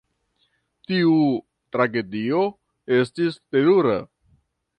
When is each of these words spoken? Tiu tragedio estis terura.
Tiu 0.91 1.11
tragedio 1.77 2.41
estis 3.01 3.39
terura. 3.57 3.97